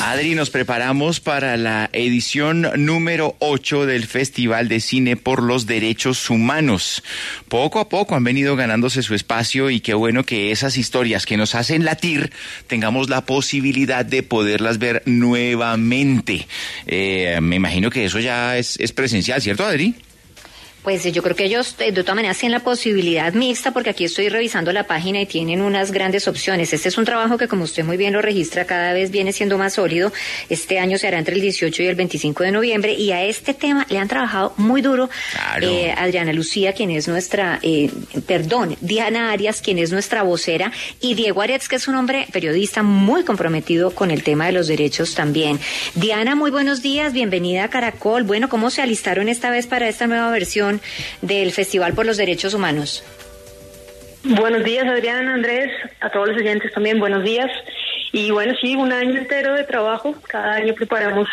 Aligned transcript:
Adri, 0.00 0.36
nos 0.36 0.50
preparamos 0.50 1.18
para 1.18 1.56
la 1.56 1.90
edición 1.92 2.68
número 2.76 3.34
8 3.40 3.84
del 3.84 4.06
Festival 4.06 4.68
de 4.68 4.80
Cine 4.80 5.16
por 5.16 5.42
los 5.42 5.66
Derechos 5.66 6.30
Humanos. 6.30 7.02
Poco 7.48 7.80
a 7.80 7.88
poco 7.88 8.14
han 8.14 8.22
venido 8.22 8.54
ganándose 8.54 9.02
su 9.02 9.14
espacio 9.14 9.70
y 9.70 9.80
qué 9.80 9.94
bueno 9.94 10.24
que 10.24 10.52
esas 10.52 10.76
historias 10.76 11.26
que 11.26 11.36
nos 11.36 11.56
hacen 11.56 11.84
latir 11.84 12.32
tengamos 12.68 13.08
la 13.08 13.22
posibilidad 13.22 14.04
de 14.04 14.22
poderlas 14.22 14.78
ver 14.78 15.02
nuevamente. 15.04 16.46
Eh, 16.86 17.38
me 17.42 17.56
imagino 17.56 17.90
que 17.90 18.04
eso 18.04 18.20
ya 18.20 18.56
es, 18.56 18.78
es 18.78 18.92
presencial, 18.92 19.42
¿cierto, 19.42 19.64
Adri? 19.64 19.94
Pues 20.82 21.04
yo 21.12 21.22
creo 21.22 21.36
que 21.36 21.44
ellos 21.44 21.74
eh, 21.80 21.92
de 21.92 22.02
todas 22.02 22.16
maneras 22.16 22.38
tienen 22.38 22.58
la 22.58 22.64
posibilidad 22.64 23.32
mixta 23.34 23.72
porque 23.72 23.90
aquí 23.90 24.04
estoy 24.04 24.28
revisando 24.28 24.72
la 24.72 24.84
página 24.84 25.20
y 25.20 25.26
tienen 25.26 25.60
unas 25.60 25.90
grandes 25.92 26.28
opciones. 26.28 26.72
Este 26.72 26.88
es 26.88 26.96
un 26.96 27.04
trabajo 27.04 27.36
que 27.36 27.48
como 27.48 27.64
usted 27.64 27.84
muy 27.84 27.96
bien 27.96 28.12
lo 28.12 28.22
registra 28.22 28.64
cada 28.64 28.92
vez 28.92 29.10
viene 29.10 29.32
siendo 29.32 29.58
más 29.58 29.74
sólido. 29.74 30.12
Este 30.48 30.78
año 30.78 30.96
se 30.96 31.06
hará 31.08 31.18
entre 31.18 31.34
el 31.34 31.40
18 31.40 31.82
y 31.82 31.86
el 31.86 31.94
25 31.96 32.42
de 32.44 32.52
noviembre 32.52 32.92
y 32.94 33.10
a 33.12 33.24
este 33.24 33.54
tema 33.54 33.86
le 33.90 33.98
han 33.98 34.08
trabajado 34.08 34.54
muy 34.56 34.80
duro 34.80 35.10
Claro. 35.32 35.66
eh, 35.68 35.94
Adriana 35.96 36.32
Lucía, 36.32 36.72
quien 36.72 36.90
es 36.90 37.08
nuestra, 37.08 37.58
eh, 37.62 37.90
perdón, 38.26 38.76
Diana 38.80 39.32
Arias, 39.32 39.60
quien 39.60 39.78
es 39.78 39.90
nuestra 39.92 40.22
vocera 40.22 40.72
y 41.00 41.14
Diego 41.14 41.42
Aretz, 41.42 41.68
que 41.68 41.76
es 41.76 41.88
un 41.88 41.96
hombre 41.96 42.26
periodista 42.32 42.82
muy 42.82 43.24
comprometido 43.24 43.90
con 43.90 44.10
el 44.10 44.22
tema 44.22 44.46
de 44.46 44.52
los 44.52 44.68
derechos 44.68 45.14
también. 45.14 45.58
Diana, 45.94 46.34
muy 46.34 46.50
buenos 46.50 46.82
días, 46.82 47.12
bienvenida 47.12 47.64
a 47.64 47.68
Caracol. 47.70 48.22
Bueno, 48.22 48.48
¿cómo 48.48 48.70
se 48.70 48.80
alistaron 48.82 49.28
esta 49.28 49.50
vez 49.50 49.66
para 49.66 49.88
esta 49.88 50.06
nueva 50.06 50.30
versión 50.30 50.67
del 51.22 51.52
Festival 51.52 51.94
por 51.94 52.06
los 52.06 52.16
Derechos 52.16 52.54
Humanos? 52.54 53.04
Buenos 54.24 54.64
días, 54.64 54.86
Adriana, 54.86 55.34
Andrés, 55.34 55.70
a 56.00 56.10
todos 56.10 56.28
los 56.28 56.36
oyentes 56.36 56.72
también, 56.72 56.98
buenos 56.98 57.22
días. 57.24 57.50
Y 58.12 58.30
bueno, 58.30 58.54
sí, 58.60 58.74
un 58.74 58.92
año 58.92 59.16
entero 59.16 59.54
de 59.54 59.64
trabajo. 59.64 60.14
Cada 60.26 60.54
año 60.54 60.74
preparamos 60.74 61.28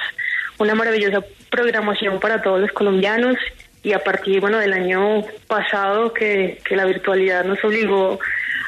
una 0.59 0.75
maravillosa 0.75 1.23
programación 1.49 2.19
para 2.19 2.41
todos 2.41 2.61
los 2.61 2.71
colombianos. 2.71 3.37
Y 3.83 3.93
a 3.93 3.99
partir, 3.99 4.39
bueno, 4.39 4.57
del 4.57 4.73
año 4.73 5.23
pasado 5.47 6.13
que, 6.13 6.59
que 6.63 6.75
la 6.75 6.85
virtualidad 6.85 7.45
nos 7.45 7.63
obligó 7.63 8.19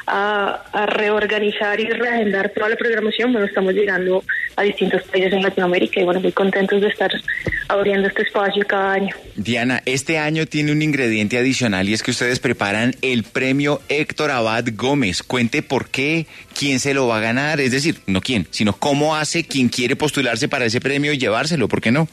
a, 0.06 0.62
a 0.72 0.86
reorganizar 0.86 1.80
y 1.80 1.86
reagendar 1.86 2.50
toda 2.50 2.70
la 2.70 2.76
programación, 2.76 3.32
bueno, 3.32 3.46
estamos 3.46 3.74
llegando 3.74 4.22
a 4.58 4.62
distintos 4.62 5.02
países 5.04 5.32
en 5.32 5.42
Latinoamérica 5.42 6.00
y 6.00 6.04
bueno, 6.04 6.20
muy 6.20 6.32
contentos 6.32 6.80
de 6.80 6.88
estar 6.88 7.10
abriendo 7.68 8.08
este 8.08 8.22
espacio 8.22 8.64
cada 8.66 8.94
año. 8.94 9.14
Diana, 9.36 9.82
este 9.86 10.18
año 10.18 10.46
tiene 10.46 10.72
un 10.72 10.82
ingrediente 10.82 11.38
adicional 11.38 11.88
y 11.88 11.94
es 11.94 12.02
que 12.02 12.10
ustedes 12.10 12.40
preparan 12.40 12.94
el 13.00 13.22
premio 13.22 13.80
Héctor 13.88 14.32
Abad 14.32 14.64
Gómez. 14.74 15.22
Cuente 15.22 15.62
por 15.62 15.88
qué, 15.88 16.26
quién 16.58 16.80
se 16.80 16.92
lo 16.92 17.06
va 17.06 17.18
a 17.18 17.20
ganar, 17.20 17.60
es 17.60 17.70
decir, 17.70 18.00
no 18.06 18.20
quién, 18.20 18.48
sino 18.50 18.72
cómo 18.72 19.14
hace 19.14 19.46
quien 19.46 19.68
quiere 19.68 19.94
postularse 19.94 20.48
para 20.48 20.64
ese 20.64 20.80
premio 20.80 21.12
y 21.12 21.18
llevárselo, 21.18 21.68
¿por 21.68 21.80
qué 21.80 21.92
no? 21.92 22.08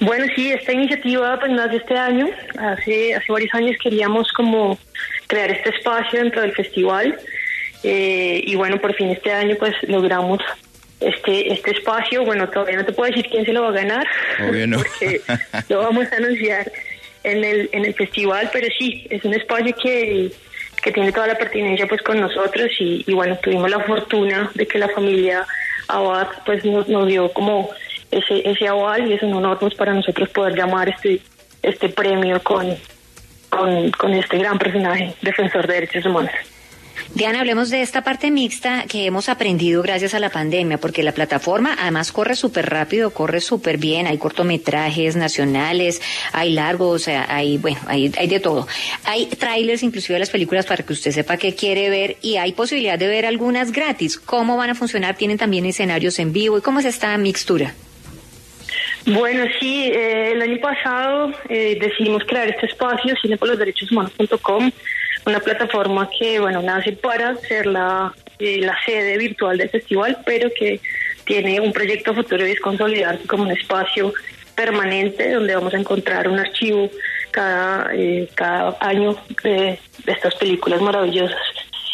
Bueno, 0.00 0.26
sí, 0.36 0.52
esta 0.52 0.72
iniciativa 0.72 1.38
pues 1.40 1.50
nace 1.50 1.76
este 1.76 1.96
año. 1.96 2.28
Hace, 2.58 3.14
hace 3.14 3.32
varios 3.32 3.52
años 3.54 3.76
queríamos 3.82 4.30
como 4.32 4.78
crear 5.26 5.50
este 5.50 5.70
espacio 5.70 6.20
dentro 6.20 6.42
del 6.42 6.52
festival 6.52 7.18
eh, 7.82 8.42
y 8.44 8.54
bueno, 8.54 8.80
por 8.80 8.94
fin 8.94 9.10
este 9.10 9.32
año 9.32 9.56
pues 9.58 9.74
logramos 9.88 10.40
este 11.06 11.52
este 11.52 11.72
espacio. 11.72 12.24
Bueno, 12.24 12.48
todavía 12.48 12.76
no 12.76 12.84
te 12.84 12.92
puedo 12.92 13.10
decir 13.10 13.28
quién 13.30 13.44
se 13.44 13.52
lo 13.52 13.62
va 13.62 13.68
a 13.68 13.72
ganar 13.72 14.06
Obvio 14.48 14.66
no. 14.66 14.78
porque 14.78 15.20
lo 15.68 15.78
vamos 15.78 16.06
a 16.12 16.16
anunciar 16.16 16.70
en 17.24 17.44
el 17.44 17.68
en 17.72 17.84
el 17.84 17.94
festival, 17.94 18.50
pero 18.52 18.68
sí, 18.78 19.06
es 19.10 19.24
un 19.24 19.34
espacio 19.34 19.74
que 19.82 20.30
que 20.82 20.92
tiene 20.92 21.12
toda 21.12 21.28
la 21.28 21.36
pertinencia 21.36 21.86
pues 21.86 22.02
con 22.02 22.20
nosotros 22.20 22.68
y, 22.80 23.04
y 23.06 23.14
bueno, 23.14 23.38
tuvimos 23.40 23.70
la 23.70 23.80
fortuna 23.80 24.50
de 24.54 24.66
que 24.66 24.78
la 24.78 24.88
familia 24.88 25.46
Abad 25.86 26.26
pues 26.44 26.64
nos, 26.64 26.88
nos 26.88 27.06
dio 27.06 27.32
como 27.32 27.70
ese, 28.10 28.48
ese 28.48 28.68
aval 28.68 29.08
y 29.08 29.14
es 29.14 29.22
un 29.22 29.32
honor 29.34 29.58
pues 29.58 29.74
para 29.74 29.94
nosotros 29.94 30.28
poder 30.30 30.56
llamar 30.56 30.88
este 30.88 31.20
este 31.62 31.88
premio 31.88 32.42
con, 32.42 32.76
con, 33.48 33.90
con 33.92 34.12
este 34.12 34.38
gran 34.38 34.58
personaje, 34.58 35.14
defensor 35.22 35.66
de 35.66 35.74
derechos 35.74 36.04
humanos. 36.04 36.32
Diana, 37.14 37.40
hablemos 37.40 37.68
de 37.68 37.82
esta 37.82 38.02
parte 38.02 38.30
mixta 38.30 38.84
que 38.88 39.04
hemos 39.04 39.28
aprendido 39.28 39.82
gracias 39.82 40.14
a 40.14 40.18
la 40.18 40.30
pandemia, 40.30 40.78
porque 40.78 41.02
la 41.02 41.12
plataforma 41.12 41.76
además 41.78 42.10
corre 42.10 42.34
súper 42.34 42.70
rápido, 42.70 43.10
corre 43.10 43.42
súper 43.42 43.76
bien, 43.76 44.06
hay 44.06 44.16
cortometrajes 44.16 45.14
nacionales, 45.14 46.00
hay 46.32 46.54
largos, 46.54 47.08
hay, 47.08 47.58
bueno, 47.58 47.78
hay, 47.86 48.08
de 48.08 48.40
todo. 48.40 48.66
Hay 49.04 49.26
trailers 49.26 49.82
inclusive 49.82 50.14
de 50.14 50.20
las 50.20 50.30
películas 50.30 50.64
para 50.64 50.84
que 50.84 50.94
usted 50.94 51.10
sepa 51.10 51.36
qué 51.36 51.54
quiere 51.54 51.90
ver 51.90 52.16
y 52.22 52.38
hay 52.38 52.52
posibilidad 52.52 52.98
de 52.98 53.08
ver 53.08 53.26
algunas 53.26 53.72
gratis. 53.72 54.16
¿Cómo 54.18 54.56
van 54.56 54.70
a 54.70 54.74
funcionar? 54.74 55.14
¿Tienen 55.14 55.36
también 55.36 55.66
escenarios 55.66 56.18
en 56.18 56.32
vivo? 56.32 56.56
¿Y 56.56 56.62
cómo 56.62 56.80
es 56.80 56.86
esta 56.86 57.14
mixtura? 57.18 57.74
Bueno, 59.04 59.44
sí, 59.60 59.90
eh, 59.92 60.32
el 60.32 60.40
año 60.40 60.58
pasado 60.60 61.32
eh, 61.48 61.76
decidimos 61.78 62.22
crear 62.24 62.48
este 62.48 62.66
espacio, 62.66 63.14
cineporlosderechoshumanos.com, 63.20 64.70
una 65.26 65.40
plataforma 65.40 66.08
que, 66.18 66.40
bueno, 66.40 66.62
nace 66.62 66.92
para 66.92 67.36
ser 67.36 67.66
la, 67.66 68.12
eh, 68.38 68.60
la 68.60 68.76
sede 68.84 69.18
virtual 69.18 69.58
del 69.58 69.70
festival, 69.70 70.18
pero 70.24 70.50
que 70.50 70.80
tiene 71.24 71.60
un 71.60 71.72
proyecto 71.72 72.14
futuro 72.14 72.46
y 72.46 72.52
es 72.52 72.60
consolidarse 72.60 73.26
como 73.26 73.44
un 73.44 73.52
espacio 73.52 74.12
permanente 74.54 75.32
donde 75.32 75.54
vamos 75.54 75.74
a 75.74 75.78
encontrar 75.78 76.28
un 76.28 76.38
archivo 76.38 76.90
cada, 77.30 77.90
eh, 77.94 78.28
cada 78.34 78.76
año 78.80 79.16
de, 79.42 79.78
estas 80.06 80.34
películas 80.34 80.80
maravillosas. 80.80 81.40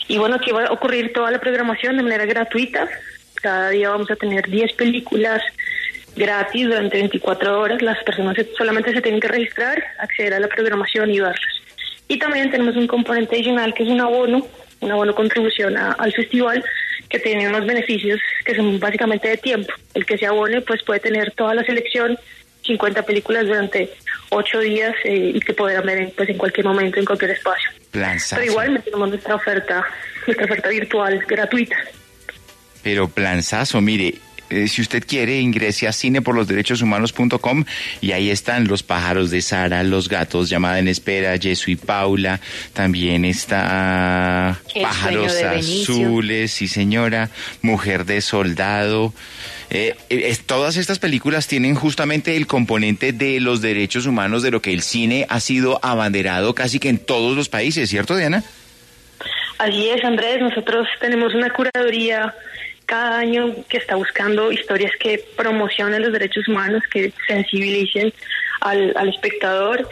Y 0.09 0.19
bueno, 0.19 0.37
aquí 0.37 0.51
va 0.51 0.65
a 0.65 0.73
ocurrir 0.73 1.13
toda 1.13 1.31
la 1.31 1.39
programación 1.39 1.97
de 1.97 2.03
manera 2.03 2.25
gratuita. 2.25 2.89
Cada 3.35 3.71
día 3.71 3.91
vamos 3.91 4.11
a 4.11 4.17
tener 4.17 4.49
10 4.49 4.73
películas 4.73 5.43
gratis 6.17 6.67
durante 6.67 6.97
24 6.97 7.61
horas. 7.61 7.83
Las 7.83 8.03
personas 8.05 8.37
solamente 8.57 8.93
se 8.93 9.03
tienen 9.03 9.21
que 9.21 9.29
registrar, 9.29 9.83
acceder 9.99 10.35
a 10.35 10.41
la 10.41 10.49
programación 10.49 11.11
y 11.11 11.21
verlas. 11.21 11.58
Y 12.09 12.19
también 12.19 12.51
tenemos 12.51 12.75
un 12.77 12.87
componente 12.87 13.37
adicional 13.37 13.75
que 13.75 13.83
es 13.85 13.89
un 13.89 14.01
abono, 14.01 14.47
un 14.81 14.91
abono 14.91 15.15
contribución 15.15 15.77
a- 15.77 15.93
al 15.93 16.13
festival 16.13 16.65
que 17.09 17.19
tiene 17.19 17.49
unos 17.49 17.67
beneficios 17.67 18.19
que 18.45 18.55
son 18.55 18.79
básicamente 18.81 19.29
de 19.29 19.37
tiempo. 19.37 19.73
El 19.95 20.05
que 20.07 20.19
se 20.19 20.27
abone 20.27 20.61
pues 20.63 20.83
puede 20.85 21.01
tener 21.01 21.31
toda 21.33 21.55
la 21.55 21.65
selección, 21.65 22.19
50 22.65 23.03
películas 23.03 23.47
durante 23.47 23.91
8 24.31 24.61
días 24.61 24.95
eh, 25.05 25.33
y 25.35 25.41
que 25.41 25.55
podrán 25.55 25.85
ver 25.87 25.99
en, 25.99 26.11
pues, 26.11 26.29
en 26.29 26.37
cualquier 26.37 26.67
momento, 26.67 26.99
en 26.99 27.05
cualquier 27.07 27.31
espacio. 27.33 27.71
Planzazo. 27.91 28.41
Pero 28.41 28.51
igual 28.53 28.83
tenemos 28.85 29.09
nuestra 29.09 29.35
oferta, 29.37 29.87
nuestra 30.27 30.45
oferta 30.47 30.69
virtual 30.69 31.25
gratuita. 31.27 31.77
Pero 32.83 33.09
planzazo, 33.09 33.81
mire, 33.81 34.15
eh, 34.51 34.69
si 34.69 34.83
usted 34.83 35.05
quiere, 35.07 35.41
ingrese 35.41 35.89
a 35.89 35.93
cineporlosderechoshumanos.com 35.93 37.65
y 38.01 38.13
ahí 38.13 38.31
están 38.31 38.67
los 38.67 38.83
pájaros 38.83 39.31
de 39.31 39.43
Sara, 39.43 39.83
los 39.83 40.09
gatos, 40.09 40.49
llamada 40.49 40.79
en 40.79 40.89
espera, 40.89 41.37
Yesu 41.37 41.71
y 41.71 41.77
Paula, 41.77 42.41
también 42.73 43.25
está 43.25 44.59
El 44.75 44.83
pájaros 44.83 45.33
azules, 45.43 46.51
sí 46.53 46.69
señora, 46.69 47.31
mujer 47.63 48.05
de 48.05 48.21
soldado. 48.21 49.13
Eh, 49.71 49.95
eh, 50.09 50.37
todas 50.47 50.79
estas 50.79 50.99
películas 50.99 51.47
tienen 51.47 51.75
justamente 51.75 52.37
el 52.37 52.47
componente 52.47 53.13
de 53.13 53.41
los 53.41 53.61
derechos 53.61 54.07
humanos, 54.07 54.43
de 54.43 54.51
lo 54.51 54.63
que 54.63 54.73
el 54.73 54.81
cine 54.81 55.27
ha 55.29 55.41
sido 55.41 55.79
abanderado 55.83 56.55
casi 56.55 56.79
que 56.79 56.89
en 56.89 56.99
todos 56.99 57.37
los 57.37 57.51
países, 57.51 57.91
¿cierto, 57.91 58.17
Diana? 58.17 58.43
Así 59.59 59.91
es, 59.91 60.03
Andrés. 60.05 60.41
Nosotros 60.41 60.87
tenemos 61.01 61.35
una 61.35 61.51
curaduría 61.51 62.35
cada 62.89 63.19
año 63.19 63.55
que 63.69 63.77
está 63.77 63.97
buscando 63.97 64.51
historias 64.51 64.93
que 64.99 65.23
promocionen 65.37 66.01
los 66.01 66.11
derechos 66.11 66.49
humanos, 66.49 66.83
que 66.91 67.13
sensibilicen 67.27 68.15
al, 68.63 68.95
al 68.97 69.11
espectador, 69.11 69.87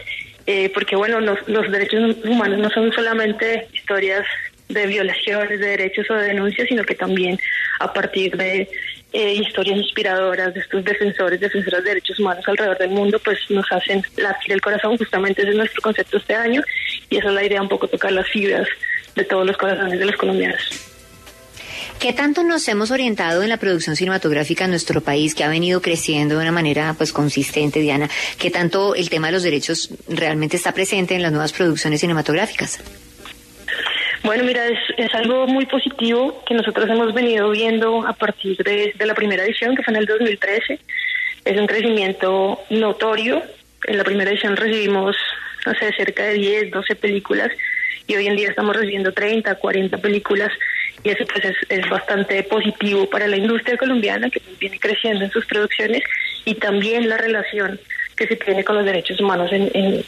eh, 0.47 0.71
porque 0.73 0.95
bueno, 0.95 1.19
los, 1.19 1.37
los 1.47 1.71
derechos 1.71 2.17
humanos 2.25 2.57
no 2.57 2.71
son 2.71 2.91
solamente 2.91 3.67
historias 3.71 4.25
de 4.69 4.87
violaciones 4.87 5.59
de 5.59 5.67
derechos 5.67 6.09
o 6.09 6.15
de 6.15 6.29
denuncias, 6.29 6.67
sino 6.67 6.83
que 6.83 6.95
también 6.95 7.37
a 7.79 7.93
partir 7.93 8.35
de 8.35 8.67
eh, 9.13 9.33
historias 9.33 9.77
inspiradoras 9.77 10.55
de 10.55 10.61
estos 10.61 10.83
defensores, 10.83 11.39
defensoras 11.39 11.83
de 11.83 11.89
derechos 11.89 12.19
humanos 12.19 12.43
alrededor 12.47 12.79
del 12.79 12.89
mundo, 12.89 13.19
pues 13.23 13.39
nos 13.49 13.71
hacen 13.71 14.01
latir 14.17 14.53
el 14.53 14.61
corazón. 14.61 14.97
Justamente 14.97 15.43
ese 15.43 15.51
es 15.51 15.57
nuestro 15.57 15.83
concepto 15.83 16.17
este 16.17 16.33
año 16.33 16.63
y 17.11 17.17
esa 17.17 17.27
es 17.27 17.33
la 17.35 17.45
idea, 17.45 17.61
un 17.61 17.69
poco 17.69 17.87
tocar 17.87 18.11
las 18.11 18.27
fibras 18.27 18.67
de 19.15 19.23
todos 19.23 19.45
los 19.45 19.55
corazones 19.55 19.99
de 19.99 20.05
los 20.05 20.15
colombianos. 20.15 20.86
¿Qué 21.99 22.13
tanto 22.13 22.43
nos 22.43 22.67
hemos 22.67 22.91
orientado 22.91 23.41
en 23.41 23.49
la 23.49 23.57
producción 23.57 23.95
cinematográfica 23.95 24.65
en 24.65 24.69
nuestro 24.69 25.01
país, 25.01 25.33
que 25.33 25.43
ha 25.43 25.49
venido 25.49 25.81
creciendo 25.81 26.35
de 26.35 26.41
una 26.43 26.51
manera 26.51 26.93
pues 26.95 27.11
consistente, 27.11 27.79
Diana? 27.79 28.07
¿Qué 28.37 28.51
tanto 28.51 28.93
el 28.93 29.09
tema 29.09 29.27
de 29.27 29.33
los 29.33 29.41
derechos 29.41 29.89
realmente 30.07 30.57
está 30.57 30.73
presente 30.73 31.15
en 31.15 31.23
las 31.23 31.31
nuevas 31.31 31.53
producciones 31.53 31.99
cinematográficas? 31.99 32.83
Bueno, 34.23 34.43
mira, 34.43 34.61
es, 34.67 35.15
algo 35.15 35.47
muy 35.47 35.65
positivo 35.65 36.43
que 36.45 36.53
nosotros 36.53 36.87
hemos 36.87 37.15
venido 37.15 37.49
viendo 37.49 38.05
a 38.05 38.13
partir 38.13 38.57
de, 38.57 38.93
la 38.99 39.15
primera 39.15 39.43
edición, 39.43 39.75
que 39.75 39.81
fue 39.81 39.93
en 39.95 40.01
el 40.01 40.05
2013. 40.05 40.79
Es 41.45 41.59
un 41.59 41.65
crecimiento 41.65 42.59
notorio. 42.69 43.41
En 43.85 43.97
la 43.97 44.03
primera 44.03 44.29
edición 44.29 44.55
recibimos, 44.55 45.15
no 45.65 45.73
cerca 45.97 46.25
de 46.25 46.33
10, 46.33 46.71
12 46.71 46.95
películas 46.95 47.49
y 48.07 48.15
hoy 48.15 48.27
en 48.27 48.37
día 48.37 48.49
estamos 48.49 48.75
recibiendo 48.75 49.11
30, 49.11 49.55
40 49.55 49.97
películas 49.97 50.49
y 51.03 51.09
eso 51.09 51.25
pues 51.25 51.45
es, 51.45 51.55
es 51.69 51.89
bastante 51.89 52.43
positivo 52.43 53.09
para 53.09 53.27
la 53.27 53.37
industria 53.37 53.77
colombiana 53.77 54.29
que 54.29 54.41
viene 54.59 54.79
creciendo 54.79 55.25
en 55.25 55.31
sus 55.31 55.45
producciones 55.45 56.01
y 56.45 56.55
también 56.55 57.07
la 57.09 57.17
relación 57.17 57.79
que 58.15 58.27
se 58.27 58.35
tiene 58.35 58.63
con 58.63 58.75
los 58.75 58.85
derechos 58.85 59.19
humanos 59.19 59.51
en, 59.51 59.69
en, 59.73 60.03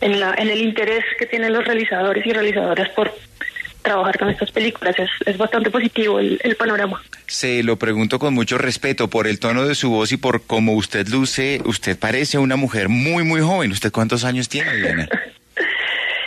en, 0.00 0.20
la, 0.20 0.34
en 0.34 0.50
el 0.50 0.60
interés 0.60 1.04
que 1.18 1.26
tienen 1.26 1.52
los 1.52 1.64
realizadores 1.64 2.24
y 2.26 2.32
realizadoras 2.32 2.88
por 2.90 3.12
trabajar 3.82 4.18
con 4.18 4.28
estas 4.28 4.50
películas. 4.50 4.94
Es, 4.98 5.10
es 5.26 5.38
bastante 5.38 5.70
positivo 5.70 6.20
el, 6.20 6.38
el, 6.44 6.54
panorama. 6.56 7.02
Se 7.26 7.62
lo 7.62 7.78
pregunto 7.78 8.18
con 8.18 8.34
mucho 8.34 8.58
respeto 8.58 9.08
por 9.08 9.26
el 9.26 9.40
tono 9.40 9.66
de 9.66 9.74
su 9.74 9.90
voz 9.90 10.12
y 10.12 10.18
por 10.18 10.42
cómo 10.42 10.74
usted 10.74 11.08
luce. 11.08 11.60
Usted 11.64 11.98
parece 11.98 12.38
una 12.38 12.56
mujer 12.56 12.88
muy, 12.88 13.24
muy 13.24 13.40
joven. 13.40 13.72
¿Usted 13.72 13.90
cuántos 13.90 14.24
años 14.24 14.48
tiene, 14.48 14.76
Diana? 14.76 15.08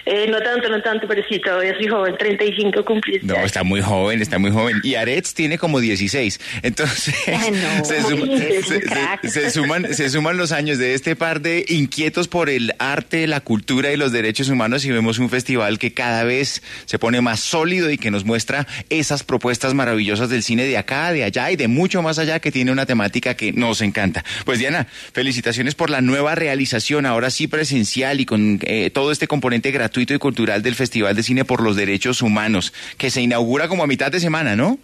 Eh, 0.06 0.28
no 0.30 0.40
tanto, 0.42 0.68
no 0.68 0.82
tanto, 0.82 1.08
pero 1.08 1.24
sí, 1.30 1.40
todavía 1.40 1.74
soy 1.76 1.88
joven, 1.88 2.18
35 2.18 2.84
cumpliste. 2.84 3.26
No, 3.26 3.36
está 3.38 3.64
muy 3.64 3.82
joven, 3.82 4.22
está 4.22 4.38
muy 4.38 4.52
joven. 4.52 4.82
Y 4.84 4.96
Aretz 4.96 5.34
tiene 5.34 5.58
como 5.58 5.80
16. 5.80 6.40
Entonces, 6.62 7.16
no, 7.28 7.86
se, 7.86 8.02
suma, 8.02 8.26
se, 8.38 9.30
se, 9.30 9.52
suman, 9.52 9.94
se 9.94 10.10
suman 10.10 10.38
los 10.38 10.52
años 10.52 10.78
de 10.78 10.94
este 10.94 11.16
par 11.16 11.40
de 11.40 11.66
inquietos 11.70 12.28
por 12.28 12.50
el 12.50 12.74
arte, 12.80 13.28
la 13.28 13.40
cultura 13.40 13.94
y 13.94 13.98
los 13.98 14.12
derechos 14.12 14.50
humanos 14.50 14.84
y 14.84 14.92
vemos 14.92 15.20
un 15.20 15.30
festival 15.30 15.80
que 15.80 15.94
cada 15.94 16.26
vez 16.26 16.62
se 16.86 17.00
pone 17.00 17.22
más 17.22 17.40
sólido 17.40 17.90
y 17.90 17.98
que 17.98 18.12
nos 18.12 18.26
muestra 18.26 18.68
esas 18.90 19.24
propuestas 19.24 19.74
maravillosas 19.74 20.30
del 20.30 20.44
cine 20.44 20.66
de 20.66 20.78
acá, 20.78 21.14
de 21.14 21.24
allá 21.24 21.50
y 21.52 21.56
de 21.56 21.70
mucho 21.70 22.02
más 22.02 22.20
allá 22.20 22.40
que 22.40 22.52
tiene 22.52 22.72
una 22.72 22.86
temática 22.86 23.36
que 23.36 23.54
nos 23.54 23.82
encanta. 23.82 24.26
Pues 24.44 24.60
Diana, 24.60 24.88
felicitaciones 25.14 25.76
por 25.76 25.90
la 25.90 26.02
nueva 26.02 26.36
realización, 26.36 27.06
ahora 27.06 27.30
sí 27.30 27.48
presencial 27.48 28.20
y 28.20 28.26
con 28.26 28.60
eh, 28.64 28.90
todo 28.90 29.12
este 29.12 29.28
componente 29.28 29.72
gratuito 29.72 29.93
gratuito 29.94 30.16
y 30.16 30.18
cultural 30.18 30.64
del 30.64 30.74
Festival 30.74 31.16
de 31.16 31.22
Cine 31.22 31.46
por 31.46 31.62
los 31.62 31.76
Derechos 31.76 32.24
Humanos, 32.24 32.74
que 32.98 33.12
se 33.12 33.22
inaugura 33.22 33.68
como 33.68 33.84
a 33.84 33.88
mitad 33.88 34.12
de 34.12 34.20
semana, 34.20 34.56
¿no? 34.56 34.80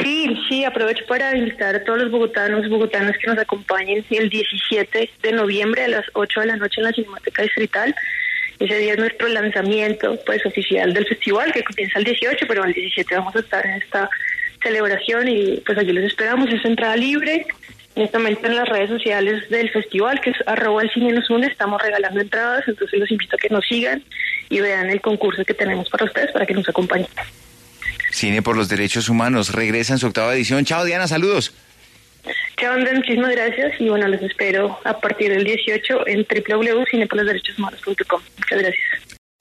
Sí, 0.00 0.34
sí, 0.48 0.64
aprovecho 0.64 1.04
para 1.06 1.36
invitar 1.36 1.74
a 1.74 1.84
todos 1.84 1.98
los 2.00 2.10
bogotanos, 2.10 2.66
bogotanas 2.70 3.18
que 3.18 3.26
nos 3.26 3.36
acompañen 3.36 4.02
el 4.08 4.30
17 4.30 5.10
de 5.22 5.32
noviembre 5.32 5.84
a 5.84 5.88
las 5.88 6.06
8 6.14 6.40
de 6.40 6.46
la 6.46 6.56
noche 6.56 6.80
en 6.80 6.84
la 6.84 6.92
Cinemateca 6.92 7.42
Distrital. 7.42 7.94
Ese 8.58 8.78
día 8.78 8.92
es 8.94 8.98
nuestro 8.98 9.28
lanzamiento 9.28 10.18
pues 10.24 10.46
oficial 10.46 10.94
del 10.94 11.04
festival 11.04 11.52
que 11.52 11.62
comienza 11.62 11.98
el 11.98 12.06
18, 12.06 12.46
pero 12.48 12.64
el 12.64 12.72
17 12.72 13.14
vamos 13.14 13.36
a 13.36 13.40
estar 13.40 13.66
en 13.66 13.82
esta 13.82 14.08
celebración 14.62 15.28
y 15.28 15.60
pues 15.66 15.76
allí 15.76 15.92
les 15.92 16.06
esperamos, 16.06 16.48
es 16.50 16.64
entrada 16.64 16.96
libre, 16.96 17.44
en 17.94 18.02
este 18.02 18.18
momento 18.18 18.46
en 18.46 18.56
las 18.56 18.68
redes 18.68 18.88
sociales 18.88 19.48
del 19.50 19.70
festival, 19.70 20.20
que 20.20 20.30
es 20.30 20.36
arroba 20.46 20.82
el 20.82 20.90
cine 20.90 21.12
nos 21.12 21.28
une, 21.30 21.46
estamos 21.46 21.80
regalando 21.80 22.20
entradas, 22.20 22.64
entonces 22.66 22.98
los 22.98 23.10
invito 23.10 23.36
a 23.36 23.38
que 23.38 23.48
nos 23.48 23.66
sigan 23.66 24.02
y 24.48 24.60
vean 24.60 24.90
el 24.90 25.00
concurso 25.00 25.44
que 25.44 25.54
tenemos 25.54 25.88
para 25.90 26.04
ustedes 26.04 26.32
para 26.32 26.46
que 26.46 26.54
nos 26.54 26.68
acompañen. 26.68 27.08
Cine 28.10 28.42
por 28.42 28.56
los 28.56 28.68
Derechos 28.68 29.08
Humanos 29.08 29.52
regresa 29.52 29.94
en 29.94 29.98
su 29.98 30.06
octava 30.06 30.34
edición. 30.34 30.64
Chao 30.64 30.84
Diana, 30.84 31.08
saludos. 31.08 31.54
Chao 32.56 32.74
André, 32.74 32.94
muchísimas 32.94 33.32
gracias 33.32 33.80
y 33.80 33.88
bueno, 33.88 34.06
los 34.08 34.22
espero 34.22 34.78
a 34.84 35.00
partir 35.00 35.30
del 35.30 35.44
18 35.44 36.06
en 36.06 36.26
www.cineporlosderechoshumanos.com. 36.26 38.22
Muchas 38.38 38.58
gracias. 38.58 39.11